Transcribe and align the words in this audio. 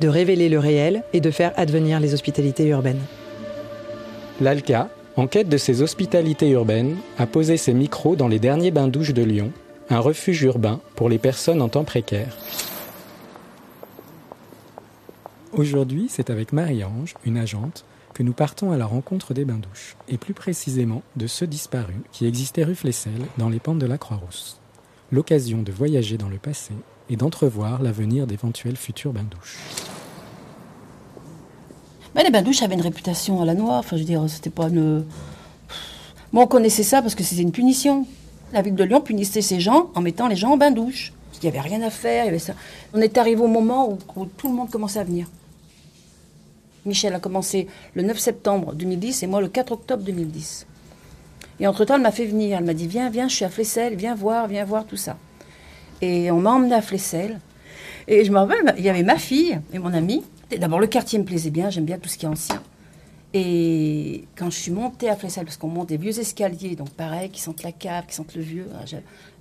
de 0.00 0.08
révéler 0.08 0.48
le 0.48 0.58
réel 0.58 1.02
et 1.12 1.20
de 1.20 1.30
faire 1.30 1.52
advenir 1.56 2.00
les 2.00 2.14
hospitalités 2.14 2.66
urbaines. 2.66 3.02
L'ALCA, 4.40 4.90
en 5.16 5.26
quête 5.26 5.48
de 5.48 5.56
ces 5.56 5.82
hospitalités 5.82 6.50
urbaines, 6.50 6.96
a 7.18 7.26
posé 7.26 7.56
ses 7.56 7.72
micros 7.72 8.16
dans 8.16 8.28
les 8.28 8.40
derniers 8.40 8.72
bains-douches 8.72 9.14
de 9.14 9.22
Lyon, 9.22 9.52
un 9.90 10.00
refuge 10.00 10.42
urbain 10.42 10.80
pour 10.96 11.08
les 11.08 11.18
personnes 11.18 11.62
en 11.62 11.68
temps 11.68 11.84
précaire. 11.84 12.36
Aujourd'hui, 15.52 16.06
c'est 16.08 16.30
avec 16.30 16.52
Marie-Ange, 16.52 17.14
une 17.24 17.38
agente, 17.38 17.84
que 18.12 18.24
nous 18.24 18.32
partons 18.32 18.72
à 18.72 18.76
la 18.76 18.86
rencontre 18.86 19.34
des 19.34 19.44
bains-douches, 19.44 19.96
et 20.08 20.18
plus 20.18 20.34
précisément 20.34 21.02
de 21.14 21.26
ceux 21.28 21.46
disparus 21.46 21.96
qui 22.10 22.26
existaient 22.26 22.64
rue 22.64 22.74
Flessel 22.74 23.12
dans 23.38 23.48
les 23.48 23.60
pentes 23.60 23.78
de 23.78 23.86
la 23.86 23.98
Croix-Rousse. 23.98 24.60
L'occasion 25.12 25.62
de 25.62 25.70
voyager 25.70 26.16
dans 26.16 26.28
le 26.28 26.38
passé 26.38 26.74
et 27.10 27.16
d'entrevoir 27.16 27.82
l'avenir 27.82 28.26
d'éventuels 28.26 28.76
futurs 28.76 29.12
bains-douches. 29.12 29.58
Mais 32.14 32.22
les 32.22 32.30
bains-douches 32.30 32.62
avaient 32.62 32.74
une 32.74 32.80
réputation 32.80 33.42
à 33.42 33.44
la 33.44 33.54
noire. 33.54 33.80
Enfin, 33.80 33.96
je 33.96 34.02
veux 34.02 34.06
dire, 34.06 34.24
c'était 34.28 34.50
pas 34.50 34.68
une. 34.68 35.04
Bon, 36.32 36.42
on 36.42 36.46
connaissait 36.46 36.82
ça 36.82 37.02
parce 37.02 37.14
que 37.14 37.24
c'était 37.24 37.42
une 37.42 37.52
punition. 37.52 38.06
La 38.52 38.62
ville 38.62 38.74
de 38.74 38.84
Lyon 38.84 39.00
punissait 39.00 39.42
ces 39.42 39.58
gens 39.60 39.90
en 39.94 40.00
mettant 40.00 40.28
les 40.28 40.36
gens 40.36 40.52
en 40.52 40.56
bain-douche. 40.56 41.12
Il 41.42 41.50
n'y 41.50 41.58
avait 41.58 41.68
rien 41.68 41.82
à 41.82 41.90
faire. 41.90 42.24
Il 42.24 42.26
y 42.26 42.30
avait 42.30 42.38
ça. 42.38 42.54
On 42.94 43.00
est 43.00 43.18
arrivé 43.18 43.42
au 43.42 43.48
moment 43.48 43.90
où, 43.90 43.98
où 44.16 44.26
tout 44.26 44.48
le 44.48 44.54
monde 44.54 44.70
commençait 44.70 45.00
à 45.00 45.04
venir. 45.04 45.26
Michel 46.86 47.14
a 47.14 47.20
commencé 47.20 47.66
le 47.94 48.02
9 48.02 48.18
septembre 48.18 48.74
2010 48.74 49.22
et 49.22 49.26
moi 49.26 49.40
le 49.40 49.48
4 49.48 49.72
octobre 49.72 50.02
2010. 50.04 50.66
Et 51.60 51.66
entre-temps, 51.66 51.96
elle 51.96 52.02
m'a 52.02 52.12
fait 52.12 52.26
venir. 52.26 52.58
Elle 52.58 52.64
m'a 52.64 52.74
dit 52.74 52.86
Viens, 52.86 53.10
viens, 53.10 53.28
je 53.28 53.34
suis 53.34 53.44
à 53.44 53.48
Flessel, 53.48 53.96
viens 53.96 54.14
voir, 54.14 54.46
viens 54.48 54.64
voir 54.64 54.86
tout 54.86 54.96
ça. 54.96 55.16
Et 56.04 56.30
on 56.30 56.38
m'a 56.40 56.50
emmené 56.52 56.74
à 56.74 56.82
Flessel. 56.82 57.40
Et 58.08 58.26
je 58.26 58.30
me 58.30 58.36
rappelle, 58.36 58.74
il 58.76 58.84
y 58.84 58.90
avait 58.90 59.02
ma 59.02 59.16
fille 59.16 59.58
et 59.72 59.78
mon 59.78 59.94
amie. 59.94 60.22
D'abord, 60.58 60.78
le 60.78 60.86
quartier 60.86 61.18
me 61.18 61.24
plaisait 61.24 61.48
bien, 61.48 61.70
j'aime 61.70 61.86
bien 61.86 61.96
tout 61.98 62.10
ce 62.10 62.18
qui 62.18 62.26
est 62.26 62.28
ancien. 62.28 62.62
Et 63.32 64.24
quand 64.36 64.50
je 64.50 64.56
suis 64.58 64.70
montée 64.70 65.08
à 65.08 65.16
Flessel, 65.16 65.44
parce 65.46 65.56
qu'on 65.56 65.68
monte 65.68 65.88
des 65.88 65.96
vieux 65.96 66.16
escaliers, 66.18 66.76
donc 66.76 66.90
pareil, 66.90 67.30
qui 67.30 67.40
sentent 67.40 67.62
la 67.62 67.72
cave, 67.72 68.04
qui 68.06 68.14
sentent 68.14 68.34
le 68.34 68.42
vieux, 68.42 68.66
hein, 68.74 68.84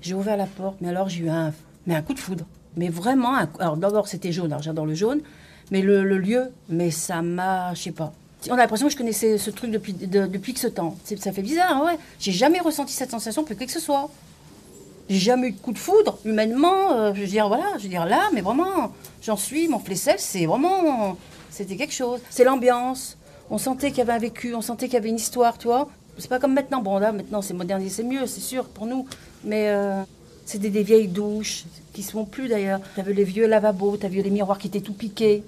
j'ai- 0.02 0.14
ouvert 0.14 0.38
la 0.38 0.46
porte, 0.46 0.78
mais 0.80 0.88
alors 0.88 1.10
j'ai 1.10 1.26
eu 1.26 1.30
un, 1.30 1.54
mais 1.86 1.96
un 1.96 2.02
coup 2.02 2.14
de 2.14 2.20
foudre. 2.20 2.46
Mais 2.78 2.88
vraiment, 2.88 3.36
un- 3.38 3.50
alors 3.60 3.76
d'abord 3.78 4.08
c'était 4.08 4.32
jaune, 4.32 4.52
alors 4.54 4.64
j'adore 4.64 4.86
le 4.86 4.96
jaune, 4.96 5.20
mais 5.70 5.82
le, 5.82 6.02
lieu, 6.18 6.50
mais 6.70 6.90
ça 6.92 7.22
m'a, 7.22 7.74
je 7.76 7.82
sais 7.84 7.92
pas. 7.92 8.14
On 8.50 8.54
a 8.54 8.58
l'impression 8.58 8.88
que 8.88 8.94
je 8.94 8.98
connaissais 8.98 9.38
ce 9.38 9.52
truc 9.52 9.70
depuis, 9.70 9.94
de- 9.94 10.26
depuis 10.28 10.54
que 10.54 10.60
ce 10.62 10.68
temps. 10.68 10.96
Ça 11.18 11.32
fait 11.34 11.42
bizarre, 11.44 11.76
hein, 11.78 11.86
ouais. 11.86 11.98
J'ai 12.20 12.32
jamais 12.32 12.60
ressenti 12.62 12.94
cette 12.94 13.12
sensation 13.12 13.44
plus 13.44 13.56
que 13.56 13.70
ce 13.70 13.80
soit. 13.80 14.10
J'ai 15.10 15.20
jamais 15.20 15.50
eu 15.50 15.52
de 15.52 15.60
coup 15.60 15.74
de 15.74 15.78
foudre, 15.78 16.18
humainement. 16.26 16.92
euh, 16.94 17.14
je 17.14 17.22
veux 17.22 17.28
dire, 17.28 17.48
voilà, 17.48 17.66
je 17.78 17.84
veux 17.84 17.90
dire 17.90 18.06
là, 18.06 18.30
mais 18.34 18.42
vraiment, 18.42 18.94
j'en 19.22 19.36
suis. 19.36 19.68
Mon 19.68 19.80
Flessel, 19.80 20.16
c'est 20.18 20.46
vraiment. 20.46 21.18
C'était 21.50 21.76
quelque 21.76 21.94
chose. 21.94 22.20
C'est 22.30 22.44
l'ambiance. 22.44 23.18
On 23.50 23.58
sentait 23.58 23.90
qu'il 23.90 24.00
y 24.00 24.02
avait 24.02 24.14
un 24.14 24.20
vécu, 24.20 24.56
on 24.56 24.62
sentait 24.62 24.86
qu'il 24.86 24.96
y 24.96 24.98
avait 24.98 25.10
une 25.10 25.18
histoire, 25.18 25.58
tu 25.58 25.68
vois. 25.68 25.90
C'est 26.18 26.30
pas 26.30 26.40
comme 26.40 26.54
maintenant. 26.54 26.82
Bon, 26.82 26.98
là, 26.98 27.12
maintenant, 27.12 27.42
c'est 27.42 27.54
modernisé, 27.54 27.98
c'est 27.98 28.04
mieux, 28.04 28.26
c'est 28.28 28.40
sûr, 28.40 28.66
pour 28.66 28.86
nous. 28.86 29.06
Mais 29.44 29.70
euh, 29.70 30.02
c'était 30.46 30.70
des 30.70 30.84
vieilles 30.84 31.10
douches, 31.10 31.66
qui 31.94 32.02
se 32.02 32.12
font 32.12 32.26
plus 32.26 32.48
d'ailleurs. 32.48 32.80
T'avais 32.96 33.14
les 33.14 33.26
vieux 33.26 33.46
lavabos, 33.46 33.98
t'avais 33.98 34.22
les 34.22 34.30
miroirs 34.30 34.58
qui 34.58 34.68
étaient 34.68 34.82
tout 34.82 34.94
piqués. 34.94 35.44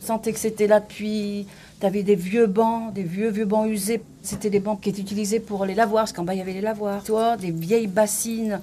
Tu 0.00 0.06
sentais 0.06 0.32
que 0.32 0.38
c'était 0.38 0.66
là 0.66 0.80
depuis. 0.80 1.46
T'avais 1.80 2.02
des 2.02 2.14
vieux 2.14 2.46
bancs, 2.46 2.92
des 2.92 3.02
vieux, 3.02 3.30
vieux 3.30 3.46
bancs 3.46 3.68
usés. 3.68 4.02
C'était 4.22 4.50
des 4.50 4.60
bancs 4.60 4.80
qui 4.80 4.90
étaient 4.90 5.00
utilisés 5.00 5.40
pour 5.40 5.64
les 5.64 5.74
lavoirs, 5.74 6.02
parce 6.02 6.12
qu'en 6.12 6.24
bas, 6.24 6.34
il 6.34 6.38
y 6.38 6.42
avait 6.42 6.52
les 6.52 6.60
lavoirs. 6.60 7.02
Tu 7.02 7.12
vois, 7.12 7.36
des 7.38 7.50
vieilles 7.50 7.86
bassines. 7.86 8.60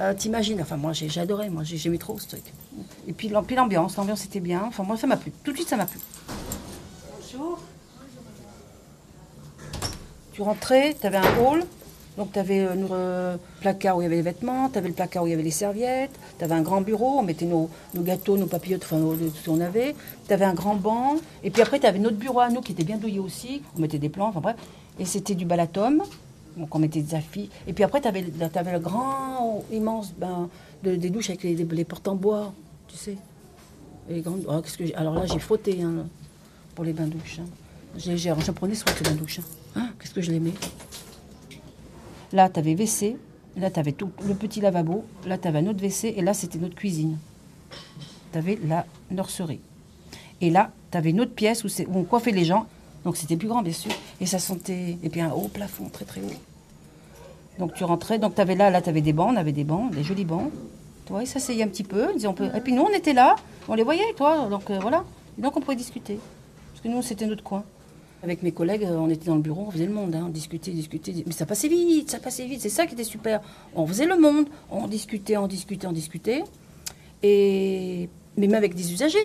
Euh, 0.00 0.14
T'imagines 0.14 0.60
Enfin, 0.62 0.76
moi, 0.76 0.92
j'ai 0.92 1.20
adoré. 1.20 1.50
Moi, 1.50 1.62
j'ai- 1.62 1.76
j'aimais 1.76 1.98
trop 1.98 2.18
ce 2.18 2.26
truc. 2.26 2.44
Et 3.06 3.12
puis, 3.12 3.28
l'am- 3.28 3.44
puis 3.44 3.54
l'ambiance, 3.56 3.96
l'ambiance 3.96 4.24
était 4.24 4.40
bien. 4.40 4.62
Enfin, 4.66 4.82
moi, 4.82 4.96
ça 4.96 5.06
m'a 5.06 5.16
plu. 5.16 5.30
Tout 5.44 5.50
de 5.52 5.56
suite, 5.56 5.68
ça 5.68 5.76
m'a 5.76 5.86
plu. 5.86 5.98
Bonjour. 7.20 7.58
Tu 10.32 10.42
rentrais, 10.42 10.96
tu 10.98 11.06
avais 11.06 11.18
un 11.18 11.38
hall. 11.38 11.64
Donc, 12.16 12.32
tu 12.32 12.38
avais 12.38 12.64
le 12.74 13.38
placard 13.60 13.96
où 13.96 14.00
il 14.00 14.04
y 14.04 14.06
avait 14.06 14.16
les 14.16 14.22
vêtements, 14.22 14.68
tu 14.68 14.78
avais 14.78 14.88
le 14.88 14.94
placard 14.94 15.22
où 15.22 15.26
il 15.26 15.30
y 15.30 15.32
avait 15.34 15.42
les 15.42 15.50
serviettes, 15.50 16.10
tu 16.38 16.44
avais 16.44 16.54
un 16.54 16.60
grand 16.60 16.80
bureau, 16.80 17.18
on 17.18 17.22
mettait 17.22 17.46
nos, 17.46 17.70
nos 17.94 18.02
gâteaux, 18.02 18.36
nos 18.36 18.46
papillotes, 18.46 18.82
enfin, 18.84 18.98
tout 18.98 19.30
ce 19.42 19.48
qu'on 19.48 19.60
avait. 19.60 19.94
Tu 20.26 20.32
avais 20.34 20.44
un 20.44 20.52
grand 20.54 20.74
banc. 20.74 21.16
Et 21.44 21.50
puis 21.50 21.62
après, 21.62 21.78
tu 21.78 21.86
avais 21.86 21.98
notre 21.98 22.16
bureau 22.16 22.40
à 22.40 22.48
nous 22.48 22.60
qui 22.62 22.72
était 22.72 22.84
bien 22.84 22.96
douillé 22.96 23.20
aussi. 23.20 23.62
On 23.76 23.80
mettait 23.80 23.98
des 23.98 24.08
plans, 24.08 24.28
enfin 24.28 24.40
bref. 24.40 24.56
Et 24.98 25.04
c'était 25.04 25.34
du 25.34 25.44
balatum. 25.44 26.02
Donc, 26.60 26.74
on 26.74 26.78
mettait 26.78 27.00
des 27.00 27.14
affiches. 27.14 27.48
Et 27.66 27.72
puis 27.72 27.82
après, 27.84 28.00
tu 28.02 28.06
avais, 28.08 28.20
le 28.22 28.78
grand, 28.78 29.64
immense 29.72 30.12
de- 30.84 30.94
des 30.94 31.08
douches 31.10 31.30
avec 31.30 31.42
les, 31.42 31.54
les 31.56 31.84
portes 31.84 32.06
en 32.06 32.14
bois, 32.14 32.52
tu 32.86 32.96
sais. 32.96 33.16
Les 34.08 34.20
grandes- 34.20 34.44
oh, 34.46 34.60
Alors 34.94 35.14
là, 35.14 35.24
j'ai 35.26 35.38
frotté 35.38 35.82
hein, 35.82 36.06
pour 36.74 36.84
les 36.84 36.92
bains-douches. 36.92 37.38
hein. 37.40 37.46
J'ai- 37.96 38.16
j'ai- 38.16 38.34
Je 38.38 38.50
prenais 38.52 38.74
soin 38.74 38.92
de 38.92 38.98
ces 38.98 39.04
bains-douches. 39.04 39.38
hein. 39.40 39.44
Ah, 39.76 39.88
qu'est-ce 39.98 40.12
que 40.14 40.20
je 40.20 40.30
l'aimais. 40.30 40.52
Là, 42.32 42.48
tu 42.48 42.58
avais 42.60 42.74
WC. 42.74 43.16
Là, 43.56 43.70
tu 43.70 43.80
avais 43.80 43.92
tout, 43.92 44.10
le 44.26 44.34
petit 44.34 44.60
lavabo. 44.60 45.04
Là, 45.26 45.38
tu 45.38 45.48
avais 45.48 45.58
un 45.60 45.66
autre 45.66 45.78
WC. 45.80 46.14
Et 46.16 46.22
là, 46.22 46.34
c'était 46.34 46.58
notre 46.58 46.74
cuisine. 46.76 47.18
Tu 48.32 48.38
avais 48.38 48.58
la 48.66 48.86
nurserie. 49.10 49.60
Et 50.40 50.50
là, 50.50 50.70
tu 50.90 50.98
avais 50.98 51.10
une 51.10 51.20
autre 51.20 51.34
pièce 51.34 51.64
où, 51.64 51.68
où 51.68 51.98
on 51.98 52.04
coiffait 52.04 52.30
les 52.32 52.44
gens. 52.44 52.66
Donc, 53.04 53.16
c'était 53.16 53.36
plus 53.36 53.48
grand, 53.48 53.62
bien 53.62 53.72
sûr. 53.72 53.90
Et 54.20 54.26
ça 54.26 54.38
sentait. 54.38 54.98
Et 55.02 55.08
puis, 55.08 55.20
un 55.20 55.30
haut 55.32 55.48
plafond, 55.48 55.88
très, 55.88 56.04
très 56.04 56.20
haut. 56.20 56.30
Donc, 57.60 57.74
tu 57.74 57.84
rentrais. 57.84 58.18
Donc, 58.18 58.34
tu 58.34 58.40
avais 58.40 58.56
là, 58.56 58.70
là, 58.70 58.80
tu 58.80 58.88
avais 58.88 59.02
des 59.02 59.12
bancs. 59.12 59.30
On 59.32 59.36
avait 59.36 59.52
des 59.52 59.64
bancs, 59.64 59.94
des 59.94 60.02
jolis 60.02 60.24
bancs. 60.24 60.50
Tu 61.04 61.12
vois, 61.12 61.22
ils 61.22 61.26
s'asseyaient 61.26 61.62
un 61.62 61.68
petit 61.68 61.84
peu. 61.84 62.08
ils 62.10 62.14
disaient, 62.14 62.26
on 62.26 62.34
peut... 62.34 62.48
Et 62.56 62.60
puis, 62.60 62.72
nous, 62.72 62.82
on 62.82 62.92
était 62.92 63.12
là. 63.12 63.36
On 63.68 63.74
les 63.74 63.82
voyait, 63.82 64.12
toi. 64.16 64.48
Donc, 64.48 64.70
euh, 64.70 64.78
voilà. 64.80 65.04
Donc, 65.36 65.56
on 65.58 65.60
pouvait 65.60 65.76
discuter. 65.76 66.18
Parce 66.72 66.82
que 66.82 66.88
nous, 66.88 67.02
c'était 67.02 67.26
notre 67.26 67.44
coin. 67.44 67.62
Avec 68.22 68.42
mes 68.42 68.52
collègues, 68.52 68.84
euh, 68.84 68.96
on 68.96 69.10
était 69.10 69.26
dans 69.26 69.36
le 69.36 69.42
bureau, 69.42 69.66
on 69.68 69.70
faisait 69.70 69.86
le 69.86 69.92
monde, 69.92 70.14
hein, 70.14 70.24
on 70.26 70.30
discutait, 70.30 70.70
discutait. 70.72 71.12
Mais 71.26 71.32
ça 71.32 71.46
passait 71.46 71.68
vite, 71.68 72.10
ça 72.10 72.18
passait 72.18 72.44
vite, 72.44 72.60
c'est 72.60 72.68
ça 72.68 72.86
qui 72.86 72.92
était 72.92 73.04
super. 73.04 73.40
On 73.74 73.86
faisait 73.86 74.04
le 74.04 74.18
monde, 74.18 74.46
on 74.70 74.86
discutait, 74.88 75.38
on 75.38 75.46
discutait, 75.46 75.86
on 75.86 75.92
discutait. 75.92 76.44
Et 77.22 78.10
même 78.36 78.52
avec 78.52 78.74
des 78.74 78.92
usagers, 78.92 79.24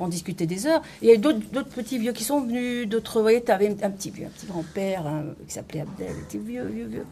on 0.00 0.08
discutait 0.08 0.46
des 0.46 0.66
heures. 0.66 0.82
Il 1.02 1.08
y 1.08 1.12
a 1.12 1.16
d'autres 1.16 1.68
petits 1.68 1.98
vieux 1.98 2.12
qui 2.12 2.24
sont 2.24 2.40
venus, 2.40 2.88
d'autres, 2.88 3.18
vous 3.18 3.22
voyez, 3.22 3.42
tu 3.42 3.52
avais 3.52 3.68
un 3.68 3.90
petit 3.90 4.10
vieux, 4.10 4.26
un 4.26 4.30
petit 4.30 4.46
grand-père 4.46 5.06
hein, 5.06 5.24
qui 5.46 5.54
s'appelait 5.54 5.82
Abdel, 5.82 6.12
il 6.18 6.24
était 6.24 6.38
vieux, 6.38 6.64
vieux, 6.64 6.86
vieux. 6.86 7.06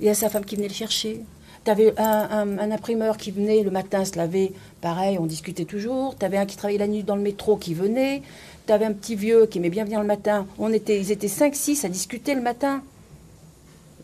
Il 0.00 0.06
y 0.06 0.08
a 0.08 0.14
sa 0.14 0.28
femme 0.30 0.44
qui 0.44 0.56
venait 0.56 0.68
le 0.68 0.74
chercher. 0.74 1.20
Tu 1.64 1.70
avais 1.70 1.92
un, 2.00 2.56
un- 2.58 2.70
imprimeur 2.70 3.18
qui 3.18 3.30
venait 3.30 3.62
le 3.62 3.70
matin 3.70 4.04
se 4.06 4.16
laver, 4.16 4.54
pareil, 4.80 5.18
on 5.18 5.26
discutait 5.26 5.66
toujours. 5.66 6.16
Tu 6.18 6.24
avais 6.24 6.38
un 6.38 6.46
qui 6.46 6.56
travaillait 6.56 6.78
la 6.78 6.88
nuit 6.88 7.02
dans 7.02 7.16
le 7.16 7.22
métro 7.22 7.56
qui 7.56 7.74
venait. 7.74 8.22
Tu 8.66 8.72
avais 8.72 8.86
un 8.86 8.92
petit 8.92 9.14
vieux 9.14 9.44
qui 9.46 9.58
aimait 9.58 9.68
bien 9.68 9.84
venir 9.84 10.00
le 10.00 10.06
matin. 10.06 10.46
On 10.58 10.72
était, 10.72 10.98
ils 10.98 11.12
étaient 11.12 11.26
5-6 11.26 11.84
à 11.84 11.88
discuter 11.90 12.34
le 12.34 12.40
matin. 12.40 12.82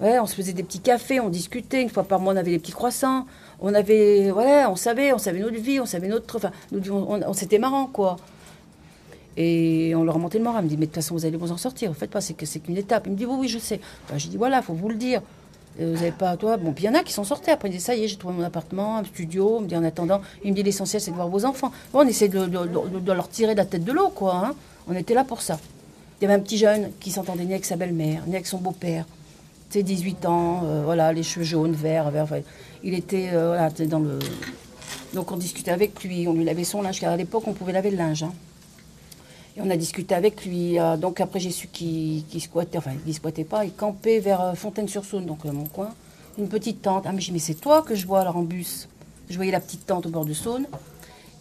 Ouais, 0.00 0.18
on 0.18 0.26
se 0.26 0.34
faisait 0.34 0.52
des 0.52 0.62
petits 0.62 0.80
cafés, 0.80 1.18
on 1.20 1.30
discutait. 1.30 1.80
Une 1.80 1.88
fois 1.88 2.04
par 2.04 2.20
mois, 2.20 2.34
on 2.34 2.36
avait 2.36 2.50
des 2.50 2.58
petits 2.58 2.72
croissants. 2.72 3.24
On 3.60 3.72
avait, 3.72 4.30
ouais, 4.30 4.66
on 4.66 4.76
savait, 4.76 5.14
on 5.14 5.18
savait 5.18 5.38
notre 5.38 5.56
vie, 5.56 5.80
on 5.80 5.86
savait 5.86 6.08
notre. 6.08 6.36
Enfin, 6.36 6.50
nous, 6.72 6.82
on, 6.92 7.22
on- 7.26 7.32
c'était 7.32 7.58
marrant, 7.58 7.86
quoi. 7.86 8.16
Et 9.38 9.94
on 9.96 10.04
leur 10.04 10.14
remontait 10.16 10.36
le 10.36 10.44
moral. 10.44 10.62
Il 10.62 10.66
me 10.66 10.68
dit, 10.70 10.76
mais 10.76 10.86
de 10.86 10.90
toute 10.90 10.96
façon, 10.96 11.14
vous 11.14 11.24
allez 11.24 11.38
vous 11.38 11.52
en 11.52 11.56
sortir. 11.56 11.90
Vous 11.90 11.98
faites 11.98 12.10
pas, 12.10 12.20
c'est 12.20 12.34
qu'une 12.34 12.76
étape. 12.76 13.04
Il 13.06 13.12
me 13.12 13.16
dit, 13.16 13.24
oui, 13.24 13.36
oui, 13.40 13.48
je 13.48 13.58
sais. 13.58 13.80
Ben, 14.10 14.18
je 14.18 14.28
dis, 14.28 14.36
voilà, 14.36 14.60
faut 14.60 14.74
vous 14.74 14.90
le 14.90 14.96
dire. 14.96 15.22
Vous 15.78 15.96
avez 16.02 16.12
pas, 16.12 16.36
toi. 16.36 16.56
Bon, 16.56 16.72
puis 16.72 16.84
il 16.84 16.86
y 16.86 16.90
en 16.90 16.94
a 16.94 17.02
qui 17.02 17.12
sont 17.12 17.24
sortis. 17.24 17.50
Après, 17.50 17.68
il 17.68 17.72
me 17.72 17.76
dit, 17.76 17.82
ça 17.82 17.94
y 17.94 18.04
est, 18.04 18.08
j'ai 18.08 18.16
trouvé 18.16 18.34
mon 18.34 18.42
appartement, 18.44 18.96
un 18.98 19.04
studio. 19.04 19.60
Me 19.60 19.66
dit, 19.66 19.76
en 19.76 19.84
attendant, 19.84 20.20
il 20.42 20.50
me 20.52 20.56
dit, 20.56 20.62
l'essentiel, 20.62 21.02
c'est 21.02 21.10
de 21.10 21.16
voir 21.16 21.28
vos 21.28 21.44
enfants. 21.44 21.70
Bon, 21.92 22.00
on 22.00 22.08
essaie 22.08 22.28
de, 22.28 22.46
de- 22.46 22.98
de- 23.00 23.12
leur 23.12 23.28
tirer 23.28 23.54
la 23.54 23.64
tête 23.66 23.84
de 23.84 23.92
l'eau, 23.92 24.08
quoi. 24.08 24.34
hein. 24.36 24.54
On 24.88 24.94
était 24.94 25.14
là 25.14 25.24
pour 25.24 25.42
ça. 25.42 25.58
Il 26.20 26.24
y 26.24 26.26
avait 26.26 26.34
un 26.34 26.42
petit 26.42 26.56
jeune 26.56 26.90
qui 27.00 27.10
s'entendait 27.10 27.44
ni 27.44 27.52
avec 27.52 27.64
sa 27.66 27.76
belle-mère, 27.76 28.22
ni 28.26 28.34
avec 28.34 28.46
son 28.46 28.58
beau-père. 28.58 29.04
Tu 29.70 29.78
sais, 29.78 29.82
18 29.82 30.24
ans, 30.26 30.62
euh, 30.64 30.82
voilà, 30.84 31.12
les 31.12 31.22
cheveux 31.22 31.44
jaunes, 31.44 31.72
verts, 31.72 32.10
verts. 32.10 32.28
il 32.82 32.94
était, 32.94 33.30
euh, 33.32 33.48
voilà, 33.48 33.68
dans 33.88 33.98
le. 33.98 34.18
Donc 35.12 35.30
on 35.32 35.36
discutait 35.36 35.72
avec 35.72 36.02
lui, 36.04 36.26
on 36.28 36.32
lui 36.34 36.44
lavait 36.44 36.64
son 36.64 36.82
linge, 36.82 37.00
car 37.00 37.12
à 37.12 37.16
l'époque 37.16 37.42
on 37.46 37.52
pouvait 37.52 37.72
laver 37.72 37.90
le 37.90 37.96
linge. 37.96 38.22
hein. 38.22 38.32
Et 39.56 39.60
on 39.62 39.70
a 39.70 39.76
discuté 39.76 40.14
avec 40.14 40.44
lui. 40.44 40.78
euh, 40.78 40.96
donc 40.96 41.20
après 41.20 41.40
j'ai 41.40 41.50
su 41.50 41.68
qu'il 41.68 42.24
squattait, 42.40 42.78
enfin 42.78 42.92
il 43.06 43.14
squattait 43.14 43.44
pas, 43.44 43.64
il 43.64 43.72
campait 43.72 44.18
vers 44.18 44.40
euh, 44.40 44.54
Fontaine-sur-Saône, 44.54 45.26
donc 45.26 45.46
euh, 45.46 45.52
mon 45.52 45.66
coin. 45.66 45.90
Une 46.38 46.48
petite 46.48 46.82
tente. 46.82 47.04
Ah 47.06 47.12
mais 47.12 47.18
dit, 47.18 47.32
mais 47.32 47.38
c'est 47.38 47.54
toi 47.54 47.82
que 47.82 47.94
je 47.94 48.06
vois 48.06 48.20
alors 48.20 48.36
en 48.36 48.42
bus. 48.42 48.88
Je 49.30 49.36
voyais 49.36 49.52
la 49.52 49.60
petite 49.60 49.86
tente 49.86 50.06
au 50.06 50.10
bord 50.10 50.26
de 50.26 50.34
Saône. 50.34 50.66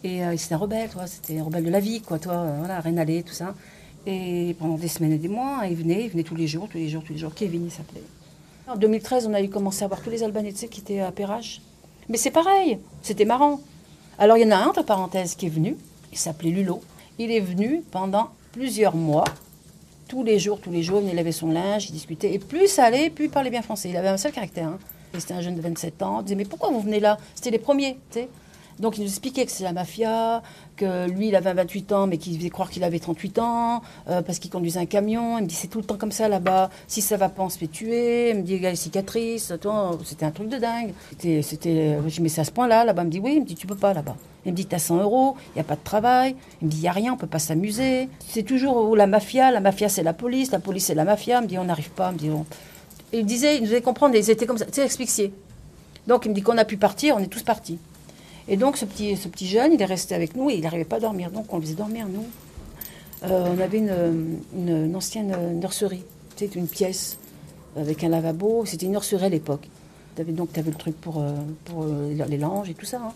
Et 0.04 0.20
c'était 0.36 0.54
un 0.54 0.58
rebelle, 0.58 0.88
toi, 0.88 1.06
c'était 1.06 1.38
un 1.40 1.44
rebelle 1.44 1.64
de 1.64 1.70
la 1.70 1.80
vie, 1.80 2.00
quoi, 2.00 2.18
toi, 2.20 2.34
euh, 2.34 2.56
voilà, 2.60 2.80
Rénalé, 2.80 3.24
tout 3.24 3.32
ça. 3.32 3.54
Et 4.06 4.54
pendant 4.60 4.76
des 4.76 4.86
semaines 4.86 5.12
et 5.12 5.18
des 5.18 5.26
mois, 5.26 5.62
il 5.68 5.74
venait, 5.74 6.04
il 6.04 6.10
venait 6.10 6.22
tous 6.22 6.36
les 6.36 6.46
jours, 6.46 6.68
tous 6.70 6.78
les 6.78 6.88
jours, 6.88 7.02
tous 7.04 7.12
les 7.12 7.18
jours. 7.18 7.32
Kevin, 7.34 7.64
il 7.64 7.72
s'appelait. 7.72 8.04
En 8.68 8.76
2013, 8.76 9.26
on 9.26 9.34
a 9.34 9.42
eu 9.42 9.48
commencé 9.48 9.84
à 9.84 9.88
voir 9.88 10.00
tous 10.00 10.10
les 10.10 10.22
Albanais, 10.22 10.52
tu 10.52 10.58
sais, 10.58 10.68
qui 10.68 10.80
étaient 10.80 11.00
à 11.00 11.10
Perrache. 11.10 11.60
Mais 12.08 12.18
c'est 12.18 12.30
pareil, 12.30 12.78
c'était 13.02 13.24
marrant. 13.24 13.60
Alors, 14.18 14.36
il 14.36 14.44
y 14.44 14.46
en 14.46 14.52
a 14.52 14.56
un, 14.56 14.68
entre 14.68 14.84
parenthèses, 14.84 15.34
qui 15.34 15.46
est 15.46 15.50
venu, 15.50 15.76
il 16.12 16.18
s'appelait 16.18 16.50
Lulo. 16.50 16.82
Il 17.18 17.30
est 17.30 17.40
venu 17.40 17.82
pendant 17.90 18.30
plusieurs 18.52 18.94
mois, 18.94 19.24
tous 20.08 20.22
les 20.22 20.38
jours, 20.38 20.60
tous 20.60 20.70
les 20.70 20.82
jours, 20.82 21.02
il 21.06 21.14
lavait 21.14 21.32
son 21.32 21.50
linge, 21.50 21.88
il 21.88 21.92
discutait. 21.92 22.32
Et 22.32 22.38
plus 22.38 22.68
ça 22.68 22.84
allait, 22.84 23.10
plus 23.10 23.24
il 23.26 23.30
parlait 23.30 23.50
bien 23.50 23.62
français. 23.62 23.88
Il 23.90 23.96
avait 23.96 24.08
un 24.08 24.16
seul 24.16 24.32
caractère. 24.32 24.68
hein. 24.68 24.78
C'était 25.18 25.34
un 25.34 25.40
jeune 25.40 25.56
de 25.56 25.60
27 25.62 26.02
ans. 26.02 26.18
Il 26.20 26.24
disait, 26.24 26.34
mais 26.36 26.44
pourquoi 26.44 26.68
vous 26.70 26.80
venez 26.80 27.00
là? 27.00 27.16
C'était 27.34 27.50
les 27.50 27.58
premiers, 27.58 27.94
tu 28.10 28.20
sais. 28.20 28.28
Donc 28.78 28.98
il 28.98 29.02
nous 29.04 29.08
expliquait 29.08 29.46
que 29.46 29.50
c'est 29.52 29.64
la 29.64 29.72
mafia, 29.72 30.42
que 30.76 31.08
lui 31.08 31.28
il 31.28 31.36
avait 31.36 31.54
28 31.54 31.92
ans 31.92 32.06
mais 32.06 32.18
qu'il 32.18 32.36
faisait 32.36 32.50
croire 32.50 32.68
qu'il 32.68 32.84
avait 32.84 32.98
38 32.98 33.38
ans, 33.38 33.80
euh, 34.10 34.20
parce 34.20 34.38
qu'il 34.38 34.50
conduisait 34.50 34.80
un 34.80 34.86
camion. 34.86 35.38
Il 35.38 35.44
me 35.44 35.46
dit 35.48 35.54
c'est 35.54 35.68
tout 35.68 35.78
le 35.78 35.84
temps 35.84 35.96
comme 35.96 36.12
ça 36.12 36.28
là-bas, 36.28 36.68
si 36.86 37.00
ça 37.00 37.16
va 37.16 37.28
pas 37.30 37.42
on 37.42 37.48
se 37.48 37.56
fait 37.58 37.68
tuer. 37.68 38.30
Il 38.30 38.36
me 38.38 38.42
dit 38.42 38.54
il 38.54 38.62
y 38.62 38.66
a 38.66 38.70
les 38.70 38.76
cicatrices, 38.76 39.52
c'était 40.04 40.24
un 40.26 40.30
truc 40.30 40.48
de 40.50 40.58
dingue. 40.58 40.92
C'était, 41.10 41.40
c'était, 41.42 41.98
je 42.06 42.14
dis 42.16 42.20
mais 42.20 42.28
c'est 42.28 42.42
à 42.42 42.44
ce 42.44 42.50
point-là 42.50 42.84
là-bas. 42.84 43.02
Il 43.02 43.06
me 43.06 43.10
dit 43.10 43.20
oui, 43.20 43.34
il 43.36 43.40
me 43.40 43.46
dit 43.46 43.54
tu 43.54 43.66
peux 43.66 43.76
pas 43.76 43.94
là-bas. 43.94 44.16
Il 44.44 44.52
me 44.52 44.56
dit 44.56 44.66
t'as 44.66 44.78
100 44.78 44.98
euros, 45.02 45.36
il 45.48 45.52
n'y 45.56 45.60
a 45.60 45.64
pas 45.64 45.74
de 45.76 45.82
travail. 45.82 46.36
Il 46.60 46.66
me 46.66 46.70
dit 46.70 46.76
il 46.76 46.82
n'y 46.82 46.88
a 46.88 46.92
rien, 46.92 47.14
on 47.14 47.16
peut 47.16 47.26
pas 47.26 47.38
s'amuser. 47.38 48.08
C'est 48.28 48.42
toujours 48.42 48.94
la 48.94 49.06
mafia, 49.06 49.50
la 49.50 49.60
mafia 49.60 49.88
c'est 49.88 50.02
la 50.02 50.12
police, 50.12 50.50
la 50.52 50.58
police 50.60 50.84
c'est 50.86 50.94
la 50.94 51.04
mafia. 51.04 51.38
Il 51.38 51.44
me 51.44 51.48
dit 51.48 51.58
on 51.58 51.64
n'arrive 51.64 51.90
pas, 51.90 52.10
il 52.10 52.12
me 52.14 52.18
dit 52.18 52.30
on- 52.30 52.44
il 53.12 53.24
disait, 53.24 53.56
il 53.56 53.60
nous 53.62 53.66
faisait 53.68 53.80
comprendre, 53.80 54.14
ils 54.16 54.30
étaient 54.30 54.46
comme 54.46 54.58
ça, 54.58 54.66
tu 54.66 54.82
sais. 55.06 55.32
Donc 56.06 56.26
il 56.26 56.30
me 56.30 56.34
dit 56.34 56.42
qu'on 56.42 56.58
a 56.58 56.64
pu 56.64 56.76
partir, 56.76 57.16
on 57.16 57.20
est 57.20 57.28
tous 57.28 57.42
partis. 57.42 57.78
Et 58.48 58.56
donc 58.56 58.76
ce 58.76 58.84
petit, 58.84 59.16
ce 59.16 59.28
petit 59.28 59.46
jeune, 59.46 59.72
il 59.72 59.82
est 59.82 59.86
resté 59.86 60.14
avec 60.14 60.36
nous 60.36 60.50
et 60.50 60.54
il 60.54 60.62
n'arrivait 60.62 60.84
pas 60.84 60.96
à 60.96 61.00
dormir. 61.00 61.30
Donc 61.30 61.52
on 61.52 61.56
le 61.56 61.62
faisait 61.62 61.74
dormir, 61.74 62.06
nous. 62.08 62.24
Euh, 63.24 63.54
on 63.56 63.60
avait 63.60 63.78
une, 63.78 64.94
ancienne 64.94 65.58
nurserie, 65.58 66.04
sais, 66.36 66.48
une 66.54 66.68
pièce 66.68 67.18
avec 67.76 68.04
un 68.04 68.08
lavabo. 68.08 68.64
C'était 68.66 68.86
une 68.86 68.92
nurserie 68.92 69.24
à 69.24 69.28
l'époque. 69.28 69.68
Donc 70.28 70.52
tu 70.52 70.60
avais 70.60 70.70
le 70.70 70.76
truc 70.76 70.98
pour, 71.00 71.18
euh, 71.18 71.32
pour 71.64 71.82
euh, 71.82 72.14
les 72.28 72.38
langes 72.38 72.70
et 72.70 72.74
tout 72.74 72.86
ça. 72.86 72.98
hein. 72.98 73.12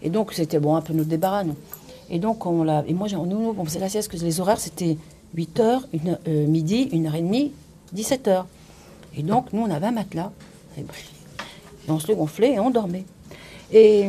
Et 0.00 0.10
donc 0.10 0.32
c'était 0.32 0.58
bon, 0.58 0.74
un 0.74 0.80
peu 0.80 0.92
notre 0.92 1.08
débarras, 1.08 1.44
nous. 1.44 1.56
Et 2.10 2.18
donc 2.18 2.46
on 2.46 2.64
l'a. 2.64 2.82
Et 2.88 2.94
moi, 2.94 3.08
nous, 3.08 3.54
on 3.56 3.64
faisait 3.64 3.78
la 3.78 3.88
sieste, 3.88 4.10
parce 4.10 4.22
que 4.22 4.26
les 4.26 4.40
horaires 4.40 4.58
c'était 4.58 4.96
8h, 5.36 5.82
midi, 6.46 6.88
1h30, 6.92 7.50
17h. 7.94 8.44
Et 9.16 9.22
donc 9.22 9.52
nous, 9.52 9.62
on 9.62 9.70
avait 9.70 9.86
un 9.86 9.92
matelas. 9.92 10.32
Et 10.78 10.84
on 11.88 11.98
se 11.98 12.08
le 12.08 12.14
gonflait 12.14 12.54
et 12.54 12.60
on 12.60 12.70
dormait. 12.70 13.04
Et 13.72 14.08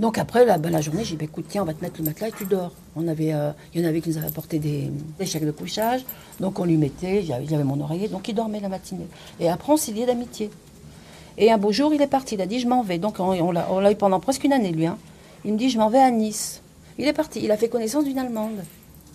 donc 0.00 0.16
après, 0.16 0.46
la, 0.46 0.56
ben, 0.56 0.70
la 0.70 0.80
journée, 0.80 1.04
j'ai 1.04 1.10
dit, 1.10 1.16
bah, 1.18 1.24
écoute, 1.30 1.44
tiens, 1.48 1.62
on 1.62 1.66
va 1.66 1.74
te 1.74 1.84
mettre 1.84 2.00
le 2.00 2.06
matelas 2.06 2.28
et 2.28 2.32
tu 2.32 2.46
dors. 2.46 2.72
On 2.96 3.06
avait, 3.06 3.34
euh, 3.34 3.50
il 3.74 3.82
y 3.82 3.84
en 3.84 3.88
avait 3.88 4.00
qui 4.00 4.08
nous 4.08 4.16
avaient 4.16 4.28
apporté 4.28 4.58
des, 4.58 4.90
des 5.18 5.26
chèques 5.26 5.44
de 5.44 5.50
couchage. 5.50 6.06
Donc 6.40 6.58
on 6.58 6.64
lui 6.64 6.78
mettait, 6.78 7.22
j'avais 7.22 7.64
mon 7.64 7.78
oreiller, 7.82 8.08
donc 8.08 8.26
il 8.26 8.34
dormait 8.34 8.60
la 8.60 8.70
matinée. 8.70 9.06
Et 9.38 9.50
après, 9.50 9.74
on 9.74 9.76
s'est 9.76 9.92
lié 9.92 10.06
d'amitié. 10.06 10.50
Et 11.36 11.52
un 11.52 11.58
beau 11.58 11.70
jour, 11.70 11.92
il 11.92 12.00
est 12.00 12.06
parti, 12.06 12.34
il 12.34 12.40
a 12.40 12.46
dit, 12.46 12.60
je 12.60 12.66
m'en 12.66 12.82
vais. 12.82 12.96
Donc 12.96 13.20
on, 13.20 13.52
l'a 13.52 13.92
eu 13.92 13.94
pendant 13.94 14.20
presque 14.20 14.44
une 14.44 14.54
année, 14.54 14.72
lui. 14.72 14.86
hein. 14.86 14.96
Il 15.44 15.52
me 15.52 15.58
dit, 15.58 15.68
je 15.68 15.78
m'en 15.78 15.90
vais 15.90 16.00
à 16.00 16.10
Nice. 16.10 16.62
Il 16.98 17.06
est 17.06 17.12
parti, 17.12 17.40
il 17.42 17.50
a 17.50 17.58
fait 17.58 17.68
connaissance 17.68 18.04
d'une 18.04 18.18
Allemande. 18.18 18.64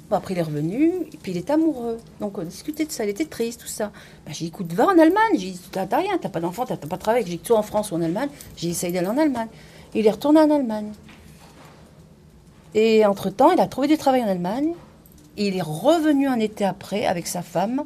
Bon, 0.09 0.17
après, 0.17 0.35
il 0.35 0.37
est 0.37 0.43
revenu, 0.43 0.91
puis 1.23 1.31
il 1.31 1.37
est 1.37 1.49
amoureux. 1.49 1.97
Donc, 2.21 2.37
on 2.37 2.43
discutait 2.43 2.85
de 2.85 2.91
ça, 2.91 3.05
il 3.05 3.09
était 3.09 3.25
triste, 3.25 3.61
tout 3.61 3.67
ça. 3.67 3.91
Ben, 4.25 4.33
j'ai 4.33 4.45
dit, 4.45 4.47
écoute, 4.47 4.71
va 4.73 4.85
en 4.85 4.99
Allemagne. 4.99 5.33
J'ai 5.33 5.49
dit, 5.49 5.59
t'as 5.71 5.85
rien, 5.97 6.19
t'as 6.21 6.29
pas 6.29 6.39
d'enfant, 6.39 6.63
t'as 6.63 6.77
pas 6.77 6.95
de 6.95 7.01
travail. 7.01 7.23
J'ai 7.25 7.37
dit, 7.37 7.41
soit 7.43 7.57
en 7.57 7.63
France 7.63 7.91
ou 7.91 7.95
en 7.95 8.01
Allemagne. 8.01 8.29
J'ai 8.55 8.69
essayé 8.69 8.93
d'aller 8.93 9.07
en 9.07 9.17
Allemagne. 9.17 9.47
Il 9.95 10.05
est 10.05 10.11
retourné 10.11 10.41
en 10.41 10.51
Allemagne. 10.51 10.91
Et 12.73 13.05
entre-temps, 13.05 13.51
il 13.51 13.61
a 13.61 13.67
trouvé 13.67 13.87
du 13.87 13.97
travail 13.97 14.21
en 14.21 14.27
Allemagne. 14.27 14.73
Il 15.37 15.55
est 15.55 15.61
revenu 15.61 16.27
un 16.27 16.39
été 16.39 16.65
après 16.65 17.05
avec 17.05 17.27
sa 17.27 17.41
femme. 17.41 17.83